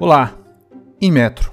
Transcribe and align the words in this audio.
Olá, 0.00 0.34
em 0.98 1.12
metro. 1.12 1.52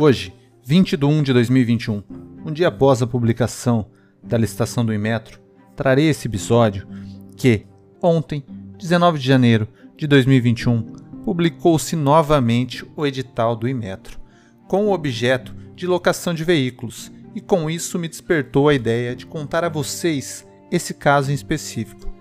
Hoje, 0.00 0.34
20 0.64 0.96
de 0.96 1.04
1 1.04 1.22
de 1.22 1.32
2021, 1.32 2.02
um 2.44 2.50
dia 2.50 2.66
após 2.66 3.00
a 3.00 3.06
publicação 3.06 3.86
da 4.20 4.36
licitação 4.36 4.84
do 4.84 4.92
Inmetro, 4.92 5.40
trarei 5.76 6.08
esse 6.08 6.26
episódio 6.26 6.88
que, 7.36 7.64
ontem, 8.02 8.44
19 8.76 9.20
de 9.20 9.24
janeiro 9.24 9.68
de 9.96 10.08
2021, 10.08 10.82
publicou-se 11.24 11.94
novamente 11.94 12.84
o 12.96 13.06
edital 13.06 13.54
do 13.54 13.68
Inmetro, 13.68 14.18
com 14.66 14.88
o 14.88 14.92
objeto 14.92 15.54
de 15.76 15.86
locação 15.86 16.34
de 16.34 16.42
veículos, 16.42 17.12
e 17.32 17.40
com 17.40 17.70
isso 17.70 17.96
me 17.96 18.08
despertou 18.08 18.68
a 18.68 18.74
ideia 18.74 19.14
de 19.14 19.24
contar 19.24 19.62
a 19.62 19.68
vocês 19.68 20.44
esse 20.68 20.94
caso 20.94 21.30
em 21.30 21.34
específico. 21.34 22.12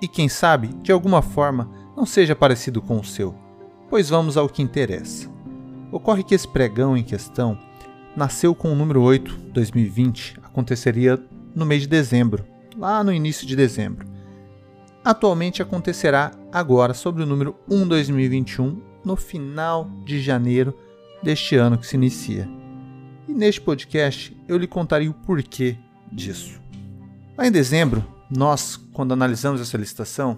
E 0.00 0.08
quem 0.08 0.26
sabe, 0.26 0.68
de 0.82 0.90
alguma 0.90 1.20
forma, 1.20 1.70
não 1.94 2.06
seja 2.06 2.34
parecido 2.34 2.80
com 2.80 2.98
o 2.98 3.04
seu 3.04 3.34
Pois 3.90 4.10
vamos 4.10 4.36
ao 4.36 4.48
que 4.48 4.62
interessa. 4.62 5.28
Ocorre 5.90 6.22
que 6.22 6.34
esse 6.34 6.46
pregão 6.46 6.94
em 6.94 7.02
questão 7.02 7.58
nasceu 8.14 8.54
com 8.54 8.70
o 8.70 8.74
número 8.74 9.00
8, 9.00 9.34
2020, 9.52 10.38
aconteceria 10.42 11.18
no 11.54 11.64
mês 11.64 11.82
de 11.82 11.88
dezembro, 11.88 12.44
lá 12.76 13.02
no 13.02 13.12
início 13.12 13.46
de 13.46 13.56
dezembro. 13.56 14.06
Atualmente 15.02 15.62
acontecerá 15.62 16.32
agora 16.52 16.92
sobre 16.92 17.22
o 17.22 17.26
número 17.26 17.56
1 17.66 17.88
2021, 17.88 18.82
no 19.02 19.16
final 19.16 19.90
de 20.04 20.20
janeiro 20.20 20.76
deste 21.22 21.56
ano 21.56 21.78
que 21.78 21.86
se 21.86 21.96
inicia. 21.96 22.46
E 23.26 23.32
neste 23.32 23.60
podcast 23.60 24.36
eu 24.46 24.58
lhe 24.58 24.66
contarei 24.66 25.08
o 25.08 25.14
porquê 25.14 25.78
disso. 26.12 26.60
Lá 27.38 27.46
em 27.46 27.50
dezembro, 27.50 28.04
nós, 28.30 28.76
quando 28.92 29.12
analisamos 29.12 29.62
essa 29.62 29.78
licitação, 29.78 30.36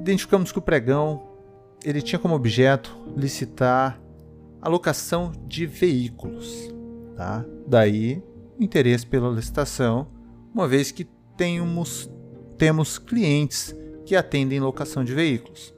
identificamos 0.00 0.50
que 0.50 0.58
o 0.58 0.62
pregão 0.62 1.35
ele 1.86 2.02
tinha 2.02 2.18
como 2.18 2.34
objeto 2.34 2.94
licitar 3.16 3.98
a 4.60 4.68
locação 4.68 5.30
de 5.46 5.64
veículos. 5.66 6.68
Tá? 7.16 7.46
Daí 7.64 8.20
o 8.58 8.64
interesse 8.64 9.06
pela 9.06 9.30
licitação, 9.30 10.08
uma 10.52 10.66
vez 10.66 10.90
que 10.90 11.06
temos, 11.36 12.10
temos 12.58 12.98
clientes 12.98 13.72
que 14.04 14.16
atendem 14.16 14.58
locação 14.58 15.04
de 15.04 15.14
veículos. 15.14 15.72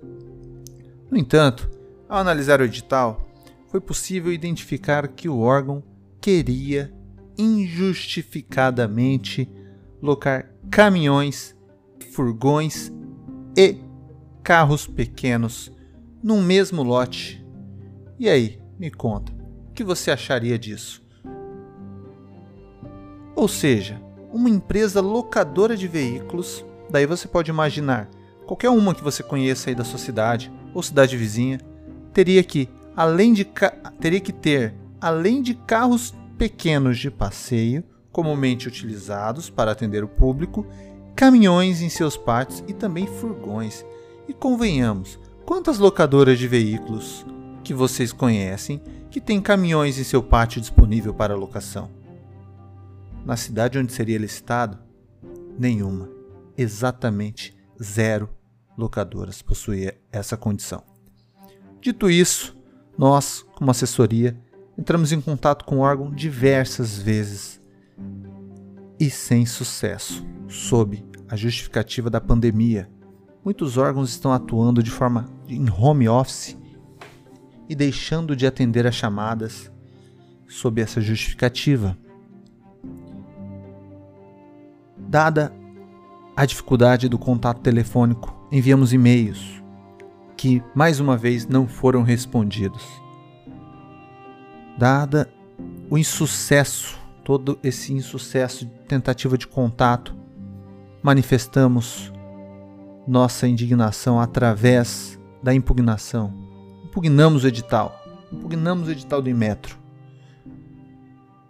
No 1.10 1.18
entanto, 1.18 1.70
ao 2.08 2.16
analisar 2.16 2.62
o 2.62 2.64
edital, 2.64 3.28
foi 3.66 3.80
possível 3.80 4.32
identificar 4.32 5.08
que 5.08 5.28
o 5.28 5.40
órgão 5.40 5.84
queria 6.22 6.90
injustificadamente 7.36 9.46
locar 10.00 10.54
caminhões, 10.70 11.54
furgões 12.12 12.90
e 13.54 13.76
carros 14.42 14.86
pequenos 14.86 15.70
num 16.22 16.42
mesmo 16.42 16.82
lote. 16.82 17.44
E 18.18 18.28
aí, 18.28 18.60
me 18.78 18.90
conta, 18.90 19.32
o 19.68 19.72
que 19.72 19.84
você 19.84 20.10
acharia 20.10 20.58
disso? 20.58 21.02
Ou 23.34 23.46
seja, 23.46 24.00
uma 24.32 24.50
empresa 24.50 25.00
locadora 25.00 25.76
de 25.76 25.86
veículos, 25.86 26.64
daí 26.90 27.06
você 27.06 27.28
pode 27.28 27.50
imaginar, 27.50 28.08
qualquer 28.46 28.70
uma 28.70 28.94
que 28.94 29.04
você 29.04 29.22
conheça 29.22 29.70
aí 29.70 29.74
da 29.74 29.84
sua 29.84 29.98
cidade 29.98 30.52
ou 30.74 30.82
cidade 30.82 31.16
vizinha, 31.16 31.60
teria 32.12 32.42
que, 32.42 32.68
além 32.96 33.32
de 33.32 33.46
teria 34.00 34.20
que 34.20 34.32
ter, 34.32 34.74
além 35.00 35.40
de 35.40 35.54
carros 35.54 36.14
pequenos 36.36 36.98
de 36.98 37.10
passeio, 37.10 37.84
comumente 38.10 38.66
utilizados 38.66 39.48
para 39.48 39.70
atender 39.70 40.02
o 40.02 40.08
público, 40.08 40.66
caminhões 41.14 41.80
em 41.80 41.88
seus 41.88 42.16
pátios 42.16 42.64
e 42.66 42.72
também 42.72 43.06
furgões. 43.06 43.84
E 44.26 44.34
convenhamos, 44.34 45.18
Quantas 45.48 45.78
locadoras 45.78 46.38
de 46.38 46.46
veículos 46.46 47.24
que 47.64 47.72
vocês 47.72 48.12
conhecem 48.12 48.82
que 49.10 49.18
têm 49.18 49.40
caminhões 49.40 49.98
em 49.98 50.04
seu 50.04 50.22
pátio 50.22 50.60
disponível 50.60 51.14
para 51.14 51.34
locação? 51.34 51.90
Na 53.24 53.34
cidade 53.34 53.78
onde 53.78 53.90
seria 53.90 54.18
licitado, 54.18 54.78
nenhuma. 55.58 56.06
Exatamente 56.54 57.56
zero 57.82 58.28
locadoras 58.76 59.40
possuía 59.40 59.98
essa 60.12 60.36
condição. 60.36 60.84
Dito 61.80 62.10
isso, 62.10 62.54
nós, 62.98 63.42
como 63.54 63.70
assessoria, 63.70 64.38
entramos 64.76 65.12
em 65.12 65.20
contato 65.20 65.64
com 65.64 65.78
o 65.78 65.80
órgão 65.80 66.10
diversas 66.10 66.98
vezes 66.98 67.58
e 69.00 69.08
sem 69.08 69.46
sucesso, 69.46 70.22
sob 70.46 71.02
a 71.26 71.36
justificativa 71.36 72.10
da 72.10 72.20
pandemia 72.20 72.86
muitos 73.48 73.78
órgãos 73.78 74.10
estão 74.10 74.30
atuando 74.30 74.82
de 74.82 74.90
forma 74.90 75.24
em 75.48 75.70
home 75.70 76.06
office 76.06 76.54
e 77.66 77.74
deixando 77.74 78.36
de 78.36 78.46
atender 78.46 78.86
a 78.86 78.92
chamadas 78.92 79.72
sob 80.46 80.82
essa 80.82 81.00
justificativa. 81.00 81.96
Dada 84.98 85.50
a 86.36 86.44
dificuldade 86.44 87.08
do 87.08 87.18
contato 87.18 87.62
telefônico, 87.62 88.36
enviamos 88.52 88.92
e-mails 88.92 89.62
que, 90.36 90.62
mais 90.74 91.00
uma 91.00 91.16
vez, 91.16 91.46
não 91.46 91.66
foram 91.66 92.02
respondidos. 92.02 92.84
Dada 94.76 95.26
o 95.88 95.96
insucesso, 95.96 96.98
todo 97.24 97.58
esse 97.62 97.94
insucesso 97.94 98.66
de 98.66 98.72
tentativa 98.86 99.38
de 99.38 99.46
contato, 99.46 100.14
manifestamos 101.02 102.12
nossa 103.08 103.48
indignação 103.48 104.20
através 104.20 105.18
da 105.42 105.54
impugnação. 105.54 106.34
Impugnamos 106.84 107.42
o 107.42 107.48
edital. 107.48 107.98
Impugnamos 108.30 108.86
o 108.86 108.90
edital 108.92 109.22
do 109.22 109.30
Inmetro. 109.30 109.78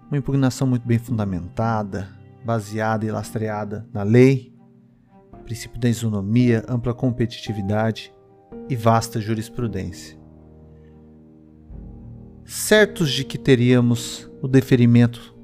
Uma 0.09 0.17
impugnação 0.17 0.69
muito 0.69 0.87
bem 0.87 0.99
fundamentada, 0.99 2.09
baseada 2.45 3.05
e 3.05 3.11
lastreada 3.11 3.87
na 3.93 4.05
lei, 4.05 4.55
princípio 5.45 5.81
da 5.81 5.89
isonomia, 5.89 6.65
ampla 6.69 6.95
competitividade 6.95 8.15
e 8.69 8.77
vasta 8.77 9.21
jurisprudência. 9.21 10.17
Certos 12.45 13.11
de 13.11 13.25
que 13.25 13.37
teríamos 13.37 14.31
o 14.41 14.47
deferimento 14.47 15.35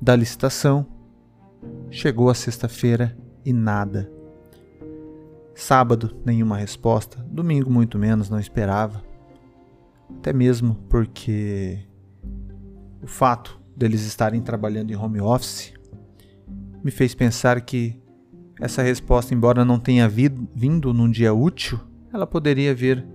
da 0.00 0.16
licitação, 0.16 0.86
chegou 1.90 2.30
a 2.30 2.34
sexta-feira 2.34 3.16
e 3.44 3.52
nada. 3.52 4.21
Sábado, 5.62 6.10
nenhuma 6.24 6.56
resposta. 6.56 7.24
Domingo, 7.30 7.70
muito 7.70 7.96
menos, 7.96 8.28
não 8.28 8.40
esperava. 8.40 9.00
Até 10.18 10.32
mesmo 10.32 10.74
porque 10.88 11.78
o 13.00 13.06
fato 13.06 13.60
deles 13.76 14.04
estarem 14.04 14.42
trabalhando 14.42 14.90
em 14.90 14.96
home 14.96 15.20
office 15.20 15.72
me 16.82 16.90
fez 16.90 17.14
pensar 17.14 17.60
que 17.60 17.96
essa 18.60 18.82
resposta, 18.82 19.34
embora 19.34 19.64
não 19.64 19.78
tenha 19.78 20.08
vindo 20.08 20.92
num 20.92 21.08
dia 21.08 21.32
útil, 21.32 21.78
ela 22.12 22.26
poderia 22.26 22.74
vir 22.74 23.06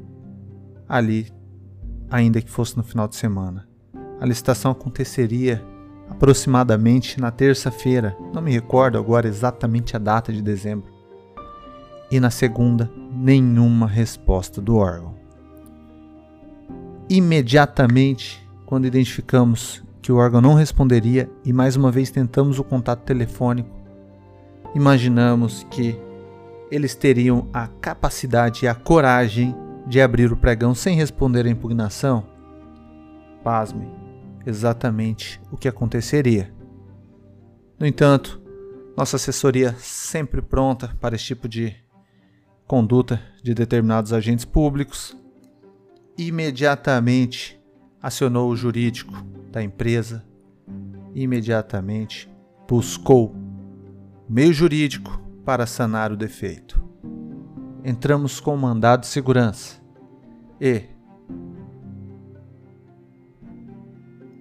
ali, 0.88 1.30
ainda 2.10 2.42
que 2.42 2.50
fosse 2.50 2.78
no 2.78 2.84
final 2.84 3.10
de 3.10 3.18
semana. 3.18 3.68
A 4.22 4.26
licitação 4.26 4.72
aconteceria 4.72 5.62
aproximadamente 6.10 7.20
na 7.20 7.30
terça-feira, 7.30 8.16
não 8.34 8.42
me 8.42 8.54
recordo 8.54 8.98
agora 8.98 9.28
exatamente 9.28 9.98
a 9.98 10.00
data 10.00 10.32
de 10.32 10.42
dezembro 10.42 10.97
e 12.10 12.20
na 12.20 12.30
segunda, 12.30 12.90
nenhuma 13.12 13.88
resposta 13.88 14.62
do 14.62 14.78
órgão. 14.78 15.16
Imediatamente, 17.10 18.48
quando 18.66 18.86
identificamos 18.86 19.84
que 20.02 20.12
o 20.12 20.18
órgão 20.18 20.42
não 20.42 20.54
responderia 20.54 21.30
e 21.44 21.52
mais 21.52 21.76
uma 21.76 21.92
vez 21.92 22.12
tentamos 22.12 22.60
o 22.60 22.64
contato 22.64 23.02
telefônico, 23.04 23.70
imaginamos 24.76 25.66
que 25.70 26.00
eles 26.70 26.96
teriam 26.96 27.48
a 27.54 27.68
capacidade 27.68 28.66
e 28.66 28.68
a 28.68 28.76
coragem 28.76 29.56
de 29.86 30.02
abrir 30.02 30.32
o 30.32 30.38
pregão 30.38 30.76
sem 30.76 30.96
responder 30.96 31.46
à 31.46 31.50
impugnação? 31.50 32.26
Pasme, 33.44 33.90
exatamente 34.46 35.42
o 35.50 35.58
que 35.58 35.68
aconteceria. 35.68 36.54
No 37.80 37.86
entanto, 37.86 38.42
nossa 38.98 39.16
assessoria 39.16 39.76
sempre 39.78 40.42
pronta 40.42 40.96
para 41.00 41.16
esse 41.16 41.26
tipo 41.26 41.48
de 41.48 41.76
conduta 42.68 43.22
de 43.42 43.54
determinados 43.54 44.12
agentes 44.12 44.44
públicos, 44.44 45.18
imediatamente 46.18 47.60
acionou 48.02 48.52
o 48.52 48.56
jurídico 48.56 49.14
da 49.52 49.64
empresa, 49.64 50.26
imediatamente 51.16 52.30
buscou 52.68 53.34
meio 54.28 54.52
jurídico 54.52 55.22
para 55.46 55.66
sanar 55.66 56.12
o 56.12 56.18
defeito. 56.18 56.84
Entramos 57.84 58.42
com 58.42 58.58
mandado 58.58 59.02
de 59.02 59.08
segurança 59.08 59.82
e 60.60 60.84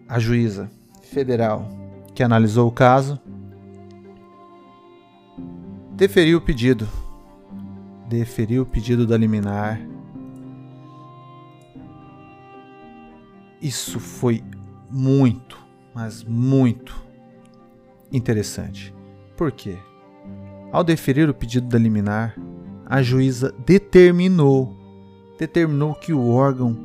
a 0.08 0.19
juíza 0.19 0.69
federal 1.02 1.69
que 2.12 2.25
analisou 2.25 2.69
o 2.69 2.72
caso 2.72 3.20
deferiu 5.93 6.38
o 6.38 6.40
pedido 6.40 6.88
deferiu 8.08 8.62
o 8.62 8.67
pedido 8.67 9.06
da 9.06 9.17
liminar 9.17 9.81
isso 13.61 13.99
foi 13.99 14.43
muito, 14.91 15.58
mas 15.94 16.23
muito 16.23 16.94
interessante. 18.12 18.94
Por 19.37 19.50
quê? 19.50 19.76
Ao 20.73 20.85
deferir 20.85 21.29
o 21.29 21.35
pedido 21.35 21.67
da 21.67 21.79
liminar, 21.79 22.37
a 22.85 23.03
juíza 23.03 23.53
determinou, 23.64 24.76
determinou 25.38 25.94
que 25.94 26.12
o 26.12 26.29
órgão 26.29 26.76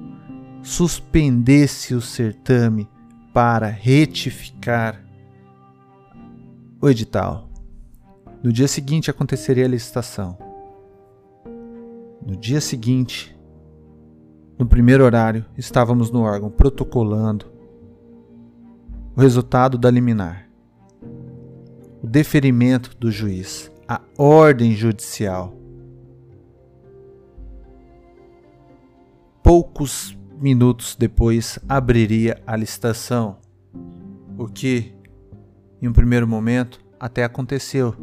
suspendesse 0.64 1.94
o 1.94 2.02
certame 2.02 2.90
para 3.34 3.68
retificar 3.68 5.04
o 6.82 6.90
edital. 6.90 7.50
No 8.44 8.52
dia 8.52 8.68
seguinte 8.68 9.12
aconteceria 9.12 9.66
a 9.66 9.70
licitação. 9.70 10.51
No 12.26 12.36
dia 12.36 12.62
seguinte, 12.62 13.36
no 14.58 14.68
primeiro 14.68 15.04
horário, 15.04 15.44
estávamos 15.58 16.12
no 16.12 16.22
órgão 16.22 16.52
protocolando 16.52 17.52
o 19.16 19.20
resultado 19.20 19.76
da 19.76 19.90
liminar, 19.90 20.48
o 22.02 22.06
deferimento 22.08 22.96
do 22.98 23.12
juiz, 23.12 23.72
a 23.88 24.00
ordem 24.18 24.74
judicial. 24.74 25.54
Poucos 29.42 30.16
minutos 30.40 30.96
depois 30.96 31.58
abriria 31.68 32.40
a 32.46 32.56
licitação, 32.56 33.40
o 34.38 34.48
que, 34.48 34.94
em 35.82 35.88
um 35.88 35.94
primeiro 35.94 36.28
momento, 36.28 36.80
até 37.00 37.24
aconteceu, 37.24 37.96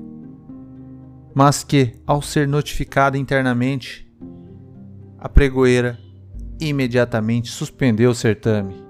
mas 1.32 1.62
que, 1.62 1.94
ao 2.04 2.20
ser 2.20 2.48
notificada 2.48 3.16
internamente, 3.16 4.07
a 5.18 5.28
pregoeira 5.28 5.98
imediatamente 6.60 7.50
suspendeu 7.50 8.10
o 8.10 8.14
certame. 8.14 8.82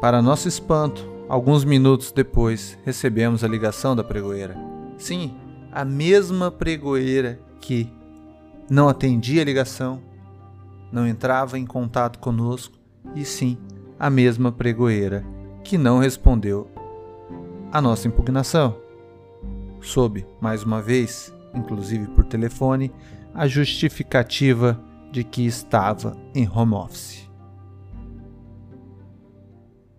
Para 0.00 0.22
nosso 0.22 0.46
espanto, 0.46 1.04
alguns 1.28 1.64
minutos 1.64 2.12
depois, 2.12 2.78
recebemos 2.84 3.42
a 3.42 3.48
ligação 3.48 3.96
da 3.96 4.04
pregoeira. 4.04 4.56
Sim, 4.96 5.34
a 5.72 5.84
mesma 5.84 6.50
pregoeira 6.50 7.40
que 7.60 7.92
não 8.70 8.88
atendia 8.88 9.42
a 9.42 9.44
ligação, 9.44 10.00
não 10.92 11.06
entrava 11.06 11.58
em 11.58 11.66
contato 11.66 12.18
conosco, 12.18 12.78
e 13.14 13.24
sim 13.24 13.58
a 13.98 14.08
mesma 14.08 14.52
pregoeira 14.52 15.24
que 15.64 15.76
não 15.76 15.98
respondeu 15.98 16.70
à 17.72 17.80
nossa 17.80 18.06
impugnação. 18.06 18.76
Soube, 19.80 20.26
mais 20.40 20.62
uma 20.62 20.80
vez, 20.80 21.34
inclusive 21.58 22.06
por 22.08 22.24
telefone, 22.24 22.92
a 23.34 23.46
justificativa 23.46 24.82
de 25.10 25.24
que 25.24 25.46
estava 25.46 26.16
em 26.34 26.48
home 26.48 26.74
office. 26.74 27.28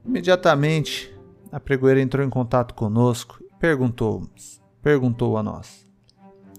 Imediatamente, 0.05 1.13
a 1.51 1.59
pregoeira 1.59 2.01
entrou 2.01 2.25
em 2.25 2.29
contato 2.29 2.73
conosco 2.73 3.37
e 3.41 3.53
perguntou, 3.59 4.27
perguntou 4.81 5.37
a 5.37 5.43
nós: 5.43 5.87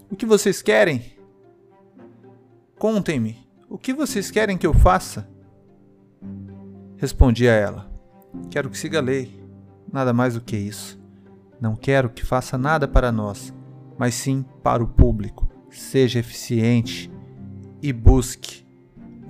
O 0.09 0.15
que 0.15 0.25
vocês 0.25 0.61
querem? 0.61 1.17
Contem-me, 2.77 3.45
o 3.69 3.77
que 3.77 3.93
vocês 3.93 4.31
querem 4.31 4.57
que 4.57 4.65
eu 4.65 4.73
faça? 4.73 5.29
Respondi 6.97 7.47
a 7.47 7.53
ela: 7.53 7.91
Quero 8.49 8.69
que 8.69 8.77
siga 8.77 8.99
a 8.99 9.01
lei, 9.01 9.43
nada 9.91 10.13
mais 10.13 10.35
do 10.35 10.41
que 10.41 10.55
isso. 10.55 10.99
Não 11.59 11.75
quero 11.75 12.09
que 12.09 12.25
faça 12.25 12.57
nada 12.57 12.87
para 12.87 13.11
nós, 13.11 13.53
mas 14.01 14.15
sim 14.15 14.43
para 14.63 14.83
o 14.83 14.87
público. 14.87 15.47
Seja 15.69 16.17
eficiente 16.17 17.11
e 17.83 17.93
busque 17.93 18.65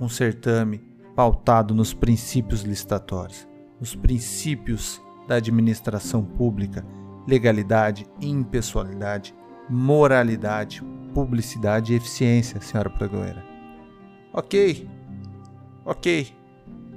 um 0.00 0.08
certame 0.08 0.78
pautado 1.14 1.74
nos 1.74 1.92
princípios 1.92 2.62
licitatórios, 2.62 3.46
nos 3.78 3.94
princípios 3.94 4.98
da 5.28 5.34
administração 5.34 6.24
pública, 6.24 6.82
legalidade, 7.28 8.06
impessoalidade, 8.18 9.34
moralidade, 9.68 10.82
publicidade 11.12 11.92
e 11.92 11.96
eficiência, 11.96 12.58
senhora 12.62 12.88
pregoeira. 12.88 13.44
Ok, 14.32 14.88
ok, 15.84 16.34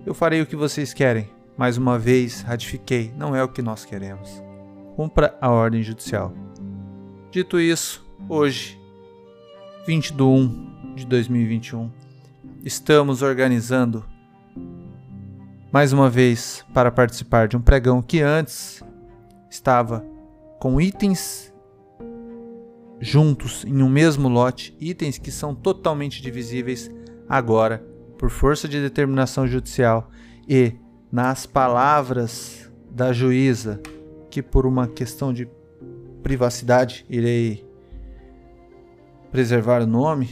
eu 0.06 0.13
farei 0.13 0.42
o 0.42 0.45
que 0.45 0.56
vocês 0.56 0.94
querem. 0.94 1.30
Mais 1.57 1.78
uma 1.78 2.00
vez, 2.00 2.39
ratifiquei, 2.42 3.13
não 3.18 3.36
é 3.36 3.44
o 3.44 3.50
que 3.50 3.62
nós 3.62 3.83
queremos. 3.83 4.42
Cumpra 4.95 5.38
a 5.42 5.50
ordem 5.50 5.83
judicial. 5.83 6.44
Dito 7.35 7.59
isso, 7.59 8.01
hoje, 8.29 8.79
20 9.85 10.13
de 10.13 10.23
1 10.23 10.95
de 10.95 11.05
2021, 11.05 11.91
estamos 12.63 13.21
organizando 13.21 14.05
mais 15.69 15.91
uma 15.91 16.09
vez 16.09 16.65
para 16.73 16.89
participar 16.89 17.49
de 17.49 17.57
um 17.57 17.61
pregão 17.61 18.01
que 18.01 18.21
antes 18.21 18.81
estava 19.49 20.05
com 20.61 20.79
itens 20.79 21.53
juntos 23.01 23.65
em 23.65 23.83
um 23.83 23.89
mesmo 23.89 24.29
lote, 24.29 24.73
itens 24.79 25.17
que 25.17 25.29
são 25.29 25.53
totalmente 25.53 26.21
divisíveis 26.21 26.89
agora 27.27 27.85
por 28.17 28.29
força 28.29 28.65
de 28.65 28.81
determinação 28.81 29.45
judicial 29.45 30.09
e 30.47 30.73
nas 31.11 31.45
palavras 31.45 32.71
da 32.89 33.11
juíza, 33.11 33.81
que 34.31 34.41
por 34.41 34.65
uma 34.65 34.87
questão 34.87 35.33
de 35.33 35.49
privacidade 36.25 37.06
irei 37.07 37.63
preservar 39.31 39.83
o 39.83 39.86
nome, 39.86 40.27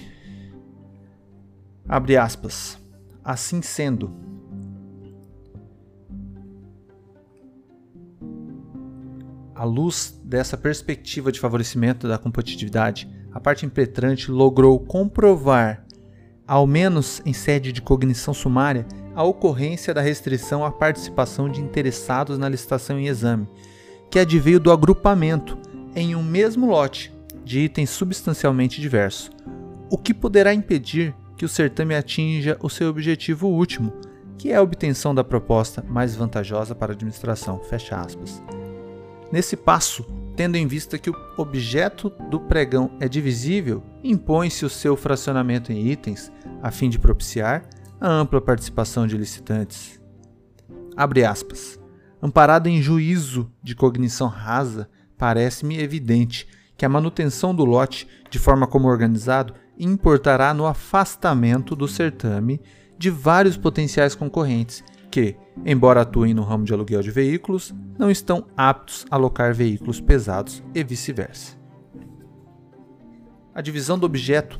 abre 1.87 2.17
aspas. 2.17 2.79
Assim 3.23 3.61
sendo, 3.61 4.11
à 9.53 9.63
luz 9.63 10.19
dessa 10.23 10.57
perspectiva 10.57 11.31
de 11.31 11.39
favorecimento 11.39 12.07
da 12.07 12.17
competitividade, 12.17 13.07
a 13.31 13.39
parte 13.39 13.63
impetrante 13.63 14.31
logrou 14.31 14.79
comprovar, 14.79 15.85
ao 16.47 16.65
menos 16.65 17.21
em 17.23 17.33
sede 17.33 17.71
de 17.71 17.83
cognição 17.83 18.33
sumária, 18.33 18.87
a 19.13 19.23
ocorrência 19.23 19.93
da 19.93 20.01
restrição 20.01 20.65
à 20.65 20.71
participação 20.71 21.47
de 21.47 21.61
interessados 21.61 22.39
na 22.39 22.49
licitação 22.49 22.99
em 22.99 23.05
exame, 23.05 23.47
que 24.09 24.17
adveio 24.17 24.59
do 24.59 24.71
agrupamento 24.71 25.55
em 25.95 26.15
um 26.15 26.23
mesmo 26.23 26.67
lote 26.67 27.13
de 27.43 27.59
itens 27.59 27.89
substancialmente 27.89 28.79
diversos, 28.79 29.31
o 29.89 29.97
que 29.97 30.13
poderá 30.13 30.53
impedir 30.53 31.13
que 31.37 31.45
o 31.45 31.49
certame 31.49 31.95
atinja 31.95 32.57
o 32.61 32.69
seu 32.69 32.89
objetivo 32.89 33.47
último, 33.47 33.93
que 34.37 34.51
é 34.51 34.55
a 34.55 34.61
obtenção 34.61 35.13
da 35.13 35.23
proposta 35.23 35.83
mais 35.87 36.15
vantajosa 36.15 36.73
para 36.73 36.91
a 36.91 36.95
administração. 36.95 37.59
Fecha 37.59 37.95
aspas. 37.95 38.41
Nesse 39.31 39.55
passo, 39.55 40.05
tendo 40.35 40.55
em 40.55 40.67
vista 40.67 40.97
que 40.97 41.09
o 41.09 41.15
objeto 41.37 42.11
do 42.29 42.39
pregão 42.39 42.91
é 42.99 43.07
divisível, 43.07 43.83
impõe-se 44.03 44.65
o 44.65 44.69
seu 44.69 44.95
fracionamento 44.95 45.71
em 45.71 45.87
itens 45.87 46.31
a 46.61 46.71
fim 46.71 46.89
de 46.89 46.99
propiciar 46.99 47.65
a 47.99 48.09
ampla 48.09 48.41
participação 48.41 49.07
de 49.07 49.17
licitantes. 49.17 49.99
Abre 50.95 51.25
aspas. 51.25 51.79
Amparado 52.21 52.69
em 52.69 52.81
juízo 52.81 53.51
de 53.61 53.75
cognição 53.75 54.27
rasa, 54.27 54.89
parece-me 55.17 55.79
evidente 55.79 56.47
que 56.77 56.85
a 56.85 56.89
manutenção 56.89 57.53
do 57.53 57.65
lote, 57.65 58.07
de 58.29 58.39
forma 58.39 58.67
como 58.67 58.87
organizado, 58.87 59.53
importará 59.77 60.53
no 60.53 60.65
afastamento 60.65 61.75
do 61.75 61.87
certame 61.87 62.61
de 62.97 63.09
vários 63.09 63.57
potenciais 63.57 64.15
concorrentes 64.15 64.83
que, 65.09 65.35
embora 65.65 66.01
atuem 66.01 66.33
no 66.33 66.43
ramo 66.43 66.65
de 66.65 66.73
aluguel 66.73 67.01
de 67.01 67.11
veículos, 67.11 67.73
não 67.97 68.09
estão 68.09 68.47
aptos 68.57 69.05
a 69.09 69.15
alocar 69.15 69.53
veículos 69.53 70.01
pesados 70.01 70.63
e 70.73 70.83
vice-versa. 70.83 71.57
A 73.53 73.61
divisão 73.61 73.99
do 73.99 74.05
objeto 74.05 74.59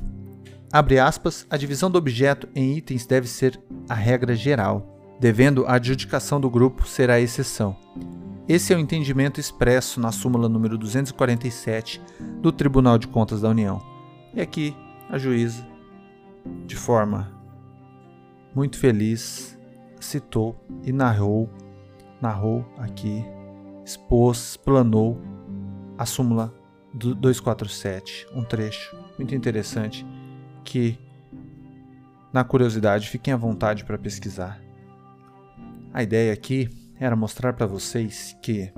Abre 0.74 0.98
aspas, 0.98 1.46
a 1.52 1.56
divisão 1.56 1.92
do 1.92 2.00
objeto 2.00 2.50
em 2.56 2.76
itens 2.76 3.06
deve 3.06 3.28
ser 3.28 3.62
a 3.88 3.94
regra 3.94 4.36
geral, 4.36 5.00
devendo 5.20 5.68
a 5.68 5.76
adjudicação 5.76 6.42
do 6.42 6.50
grupo 6.50 6.88
ser 6.88 7.12
a 7.12 7.22
exceção. 7.22 7.78
Esse 8.48 8.74
é 8.74 8.76
o 8.76 8.80
entendimento 8.80 9.40
expresso 9.40 10.02
na 10.02 10.12
súmula 10.12 10.50
número 10.50 10.78
247 10.78 12.02
do 12.42 12.52
Tribunal 12.52 12.98
de 12.98 13.08
Contas 13.08 13.40
da 13.40 13.48
União. 13.48 13.82
E 14.34 14.42
aqui 14.42 14.76
a 15.10 15.18
juíza, 15.18 15.66
de 16.66 16.76
forma 16.76 17.32
muito 18.54 18.78
feliz, 18.78 19.58
citou 19.98 20.62
e 20.84 20.92
narrou, 20.92 21.50
narrou 22.22 22.66
aqui, 22.78 23.24
expôs, 23.86 24.58
planou 24.58 25.18
a 25.98 26.06
súmula 26.06 26.54
do 26.94 27.16
247, 27.16 28.28
um 28.36 28.44
trecho 28.44 28.94
muito 29.18 29.34
interessante 29.34 30.06
que, 30.66 31.00
na 32.34 32.44
curiosidade, 32.44 33.08
fiquem 33.08 33.34
à 33.34 33.38
vontade 33.38 33.86
para 33.86 33.98
pesquisar. 33.98 34.62
A 35.94 36.04
ideia 36.04 36.34
aqui 36.34 36.83
era 37.06 37.18
mostrar 37.18 37.52
para 37.52 37.66
vocês 37.66 38.34
que 38.42 38.72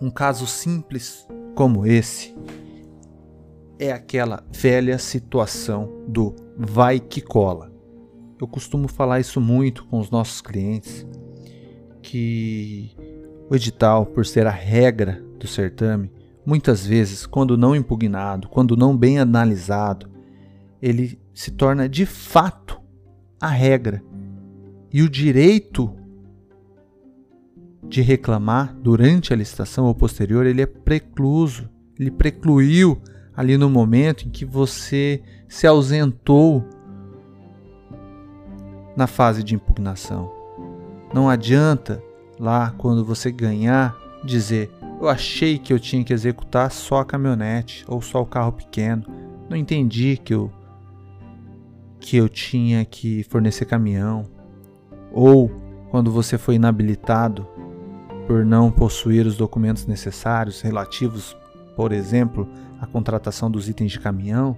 um 0.00 0.10
caso 0.10 0.46
simples 0.46 1.28
como 1.54 1.86
esse 1.86 2.34
é 3.78 3.92
aquela 3.92 4.42
velha 4.50 4.98
situação 4.98 6.04
do 6.08 6.34
vai 6.56 6.98
que 6.98 7.20
cola. 7.20 7.70
eu 8.40 8.48
costumo 8.48 8.88
falar 8.88 9.20
isso 9.20 9.42
muito 9.42 9.84
com 9.86 9.98
os 9.98 10.10
nossos 10.10 10.40
clientes, 10.40 11.06
que 12.02 12.96
o 13.50 13.54
edital, 13.54 14.06
por 14.06 14.24
ser 14.24 14.46
a 14.46 14.50
regra 14.50 15.22
do 15.38 15.46
certame, 15.46 16.10
muitas 16.46 16.86
vezes, 16.86 17.26
quando 17.26 17.58
não 17.58 17.76
impugnado, 17.76 18.48
quando 18.48 18.74
não 18.74 18.96
bem 18.96 19.18
analisado, 19.18 20.10
ele 20.80 21.20
se 21.34 21.50
torna 21.50 21.88
de 21.88 22.06
fato 22.06 22.80
a 23.38 23.48
regra. 23.48 24.02
E 24.90 25.02
o 25.02 25.10
direito 25.10 25.94
de 27.88 28.00
reclamar 28.00 28.74
durante 28.74 29.32
a 29.32 29.36
licitação 29.36 29.86
ou 29.86 29.94
posterior, 29.94 30.46
ele 30.46 30.62
é 30.62 30.66
precluso. 30.66 31.68
Ele 31.98 32.10
precluiu 32.10 33.00
ali 33.36 33.56
no 33.56 33.68
momento 33.70 34.26
em 34.26 34.30
que 34.30 34.44
você 34.44 35.22
se 35.48 35.66
ausentou 35.66 36.64
na 38.96 39.06
fase 39.06 39.42
de 39.42 39.54
impugnação. 39.54 40.32
Não 41.12 41.28
adianta 41.28 42.02
lá 42.38 42.74
quando 42.76 43.04
você 43.04 43.30
ganhar 43.30 43.96
dizer: 44.24 44.70
"Eu 45.00 45.08
achei 45.08 45.58
que 45.58 45.72
eu 45.72 45.78
tinha 45.78 46.04
que 46.04 46.12
executar 46.12 46.70
só 46.70 47.00
a 47.00 47.04
caminhonete 47.04 47.84
ou 47.88 48.00
só 48.00 48.22
o 48.22 48.26
carro 48.26 48.52
pequeno. 48.52 49.04
Não 49.48 49.56
entendi 49.56 50.16
que 50.16 50.34
eu 50.34 50.50
que 52.00 52.16
eu 52.16 52.28
tinha 52.28 52.84
que 52.84 53.22
fornecer 53.24 53.64
caminhão". 53.64 54.24
Ou 55.12 55.50
quando 55.90 56.10
você 56.10 56.36
foi 56.36 56.56
inabilitado 56.56 57.46
por 58.26 58.44
não 58.44 58.70
possuir 58.70 59.26
os 59.26 59.36
documentos 59.36 59.86
necessários 59.86 60.60
relativos, 60.60 61.36
por 61.76 61.92
exemplo, 61.92 62.48
à 62.80 62.86
contratação 62.86 63.50
dos 63.50 63.68
itens 63.68 63.92
de 63.92 64.00
caminhão, 64.00 64.56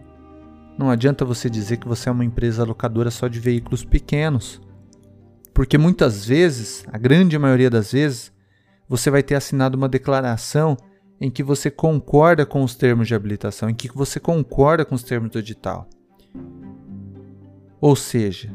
não 0.78 0.90
adianta 0.90 1.24
você 1.24 1.48
dizer 1.48 1.78
que 1.78 1.88
você 1.88 2.08
é 2.08 2.12
uma 2.12 2.24
empresa 2.24 2.64
locadora 2.64 3.10
só 3.10 3.28
de 3.28 3.40
veículos 3.40 3.84
pequenos. 3.84 4.60
Porque 5.54 5.78
muitas 5.78 6.26
vezes, 6.26 6.84
a 6.92 6.98
grande 6.98 7.38
maioria 7.38 7.70
das 7.70 7.92
vezes, 7.92 8.30
você 8.86 9.10
vai 9.10 9.22
ter 9.22 9.34
assinado 9.34 9.76
uma 9.76 9.88
declaração 9.88 10.76
em 11.18 11.30
que 11.30 11.42
você 11.42 11.70
concorda 11.70 12.44
com 12.44 12.62
os 12.62 12.74
termos 12.74 13.08
de 13.08 13.14
habilitação, 13.14 13.70
em 13.70 13.74
que 13.74 13.88
você 13.88 14.20
concorda 14.20 14.84
com 14.84 14.94
os 14.94 15.02
termos 15.02 15.30
do 15.30 15.38
edital. 15.38 15.88
Ou 17.80 17.96
seja, 17.96 18.52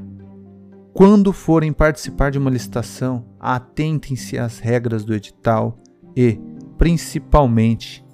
quando 0.93 1.31
forem 1.31 1.71
participar 1.71 2.31
de 2.31 2.38
uma 2.38 2.50
licitação, 2.50 3.25
atentem-se 3.39 4.38
às 4.38 4.60
regras 4.60 5.05
do 5.05 5.13
edital 5.13 5.77
e, 6.15 6.38
principalmente, 6.77 8.05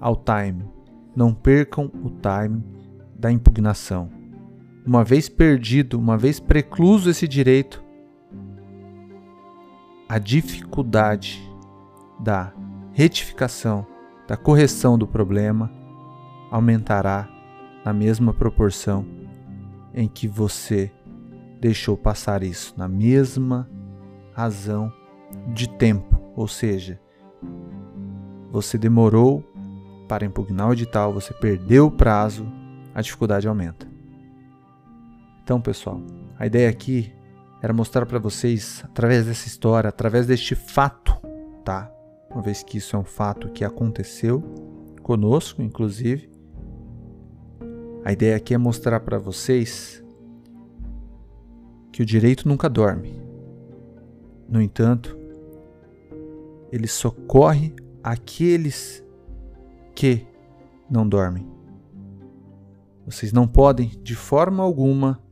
ao 0.00 0.16
time. 0.16 0.64
Não 1.14 1.34
percam 1.34 1.90
o 2.02 2.10
time 2.10 2.64
da 3.18 3.32
impugnação. 3.32 4.08
Uma 4.86 5.04
vez 5.04 5.28
perdido, 5.28 5.98
uma 5.98 6.16
vez 6.16 6.38
precluso 6.38 7.10
esse 7.10 7.26
direito, 7.26 7.84
a 10.08 10.18
dificuldade 10.18 11.42
da 12.18 12.52
retificação, 12.92 13.86
da 14.26 14.36
correção 14.36 14.96
do 14.96 15.06
problema 15.06 15.70
aumentará 16.50 17.28
na 17.84 17.92
mesma 17.92 18.32
proporção 18.32 19.04
em 19.94 20.08
que 20.08 20.28
você 20.28 20.92
deixou 21.60 21.96
passar 21.96 22.42
isso, 22.42 22.74
na 22.76 22.88
mesma 22.88 23.68
razão 24.32 24.92
de 25.54 25.68
tempo, 25.68 26.18
ou 26.34 26.48
seja, 26.48 26.98
você 28.50 28.78
demorou 28.78 29.44
para 30.08 30.24
impugnar 30.24 30.68
o 30.68 30.72
edital, 30.72 31.12
você 31.12 31.32
perdeu 31.34 31.86
o 31.86 31.90
prazo, 31.90 32.46
a 32.94 33.00
dificuldade 33.00 33.46
aumenta. 33.46 33.86
Então, 35.44 35.60
pessoal, 35.60 36.00
a 36.38 36.46
ideia 36.46 36.68
aqui 36.68 37.12
era 37.62 37.72
mostrar 37.72 38.06
para 38.06 38.18
vocês, 38.18 38.82
através 38.84 39.26
dessa 39.26 39.46
história, 39.46 39.88
através 39.88 40.26
deste 40.26 40.54
fato, 40.54 41.14
tá? 41.64 41.92
Uma 42.30 42.42
vez 42.42 42.62
que 42.62 42.78
isso 42.78 42.96
é 42.96 42.98
um 42.98 43.04
fato 43.04 43.50
que 43.50 43.64
aconteceu 43.64 44.42
conosco, 45.02 45.60
inclusive. 45.62 46.30
A 48.04 48.12
ideia 48.12 48.36
aqui 48.36 48.54
é 48.54 48.58
mostrar 48.58 49.00
para 49.00 49.18
vocês 49.18 50.02
que 52.00 52.02
o 52.02 52.06
direito 52.06 52.48
nunca 52.48 52.66
dorme. 52.66 53.20
No 54.48 54.62
entanto, 54.62 55.18
ele 56.72 56.86
socorre 56.86 57.74
aqueles 58.02 59.04
que 59.94 60.26
não 60.90 61.06
dormem. 61.06 61.46
Vocês 63.04 63.34
não 63.34 63.46
podem, 63.46 63.92
de 64.02 64.14
forma 64.14 64.62
alguma, 64.62 65.22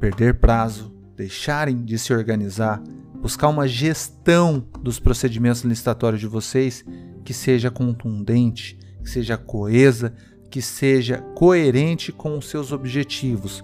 perder 0.00 0.38
prazo, 0.38 0.90
deixarem 1.14 1.84
de 1.84 1.98
se 1.98 2.14
organizar, 2.14 2.82
buscar 3.20 3.48
uma 3.48 3.68
gestão 3.68 4.66
dos 4.80 4.98
procedimentos 4.98 5.60
licitatórios 5.60 6.18
de 6.18 6.26
vocês 6.26 6.82
que 7.22 7.34
seja 7.34 7.70
contundente, 7.70 8.78
que 9.02 9.10
seja 9.10 9.36
coesa, 9.36 10.14
que 10.50 10.62
seja 10.62 11.18
coerente 11.34 12.10
com 12.10 12.38
os 12.38 12.48
seus 12.48 12.72
objetivos. 12.72 13.62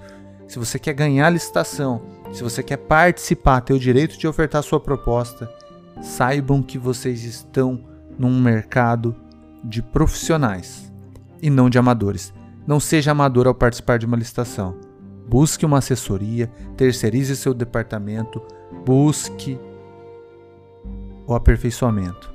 Se 0.48 0.58
você 0.58 0.78
quer 0.78 0.94
ganhar 0.94 1.28
licitação, 1.28 2.00
se 2.32 2.42
você 2.42 2.62
quer 2.62 2.78
participar, 2.78 3.60
ter 3.60 3.74
o 3.74 3.78
direito 3.78 4.18
de 4.18 4.26
ofertar 4.26 4.62
sua 4.62 4.80
proposta, 4.80 5.52
saibam 6.00 6.62
que 6.62 6.78
vocês 6.78 7.22
estão 7.22 7.84
num 8.18 8.40
mercado 8.40 9.14
de 9.62 9.82
profissionais 9.82 10.90
e 11.42 11.50
não 11.50 11.68
de 11.68 11.78
amadores. 11.78 12.32
Não 12.66 12.80
seja 12.80 13.10
amador 13.10 13.46
ao 13.46 13.54
participar 13.54 13.98
de 13.98 14.06
uma 14.06 14.16
licitação. 14.16 14.74
Busque 15.28 15.66
uma 15.66 15.78
assessoria, 15.78 16.50
terceirize 16.78 17.36
seu 17.36 17.52
departamento, 17.52 18.40
busque 18.86 19.60
o 21.26 21.34
aperfeiçoamento. 21.34 22.32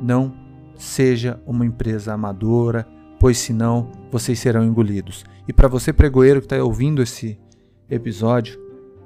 Não 0.00 0.34
seja 0.76 1.40
uma 1.46 1.64
empresa 1.64 2.12
amadora, 2.12 2.86
pois 3.22 3.38
senão 3.38 3.88
vocês 4.10 4.40
serão 4.40 4.64
engolidos. 4.64 5.24
E 5.46 5.52
para 5.52 5.68
você, 5.68 5.92
pregoeiro 5.92 6.40
que 6.40 6.46
está 6.46 6.56
ouvindo 6.60 7.00
esse 7.00 7.38
episódio, 7.88 8.60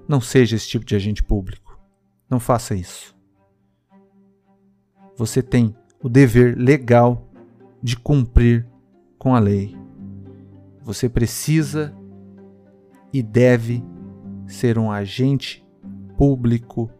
não 0.08 0.23
seja 0.23 0.56
esse 0.56 0.66
tipo 0.66 0.87
de 0.87 0.96
agente 0.96 1.23
público. 1.23 1.78
Não 2.26 2.40
faça 2.40 2.75
isso. 2.75 3.14
Você 5.18 5.42
tem 5.42 5.76
o 6.02 6.08
dever 6.08 6.56
legal 6.56 7.30
de 7.82 7.94
cumprir 7.94 8.66
com 9.18 9.35
a 9.35 9.38
lei. 9.38 9.76
Você 10.82 11.11
precisa 11.11 11.94
e 13.12 13.23
deve 13.23 13.85
ser 14.46 14.78
um 14.78 14.90
agente 14.90 15.62
público 16.16 16.90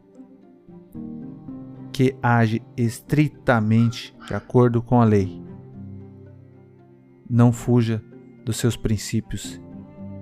que 1.91 2.15
age 2.23 2.61
estritamente 2.77 4.15
de 4.29 4.35
acordo 4.35 4.83
com 4.83 5.01
a 5.01 5.05
lei. 5.07 5.46
Não 7.29 7.53
fuja 7.53 8.03
dos 8.45 8.57
seus 8.57 8.77
princípios 8.77 9.61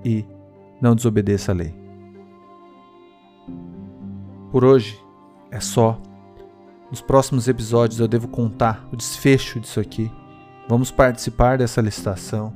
e 0.05 0.25
não 0.81 0.95
desobedeça 0.95 1.53
a 1.53 1.55
lei. 1.55 1.75
Por 4.51 4.65
hoje 4.65 5.01
é 5.51 5.61
só. 5.61 6.01
Nos 6.91 7.01
próximos 7.01 7.49
episódios 7.49 8.01
eu 8.01 8.07
devo 8.07 8.29
contar 8.29 8.89
o 8.93 8.97
desfecho 8.97 9.59
disso 9.59 9.81
aqui. 9.81 10.11
Vamos 10.69 10.91
participar 10.91 11.59
dessa 11.59 11.81
licitação. 11.81 12.55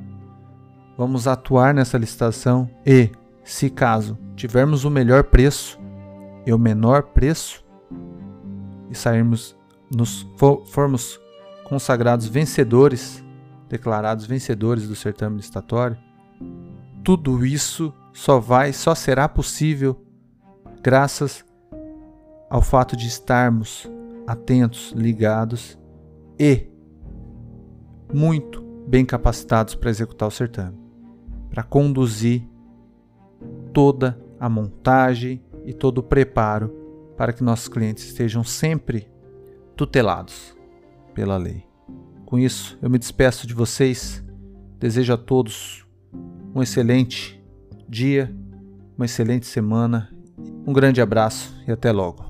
Vamos 0.96 1.26
atuar 1.26 1.74
nessa 1.74 1.98
licitação 1.98 2.68
e, 2.84 3.10
se 3.44 3.70
caso 3.70 4.18
tivermos 4.34 4.84
o 4.84 4.90
melhor 4.90 5.24
preço 5.24 5.78
e 6.46 6.52
o 6.52 6.58
menor 6.58 7.02
preço 7.02 7.64
e 8.90 8.94
sairmos 8.94 9.56
nos 9.94 10.26
formos 10.72 11.20
consagrados 11.64 12.26
vencedores, 12.26 13.24
declarados 13.68 14.26
vencedores 14.26 14.88
do 14.88 14.96
certame 14.96 15.36
licitatório, 15.36 15.96
tudo 17.04 17.44
isso 17.44 17.92
só 18.12 18.38
vai, 18.38 18.72
só 18.72 18.94
será 18.94 19.28
possível 19.28 20.04
graças 20.82 21.44
ao 22.50 22.62
fato 22.62 22.96
de 22.96 23.06
estarmos 23.06 23.90
atentos, 24.26 24.92
ligados 24.96 25.78
e 26.38 26.66
muito 28.12 28.62
bem 28.86 29.04
capacitados 29.04 29.74
para 29.74 29.90
executar 29.90 30.28
o 30.28 30.30
certame, 30.32 30.78
para 31.50 31.62
conduzir 31.62 32.48
toda 33.72 34.18
a 34.40 34.48
montagem 34.48 35.42
e 35.64 35.72
todo 35.72 35.98
o 35.98 36.02
preparo 36.02 36.74
para 37.16 37.32
que 37.32 37.42
nossos 37.42 37.68
clientes 37.68 38.04
estejam 38.04 38.44
sempre 38.44 39.10
tutelados 39.76 40.56
pela 41.12 41.36
lei. 41.36 41.67
Com 42.28 42.38
isso, 42.38 42.78
eu 42.82 42.90
me 42.90 42.98
despeço 42.98 43.46
de 43.46 43.54
vocês. 43.54 44.22
Desejo 44.78 45.14
a 45.14 45.16
todos 45.16 45.86
um 46.54 46.62
excelente 46.62 47.42
dia, 47.88 48.30
uma 48.98 49.06
excelente 49.06 49.46
semana, 49.46 50.10
um 50.66 50.74
grande 50.74 51.00
abraço 51.00 51.58
e 51.66 51.72
até 51.72 51.90
logo. 51.90 52.27